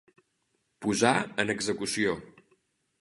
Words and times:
Posar 0.85 1.13
en 1.45 1.53
execució. 1.57 2.17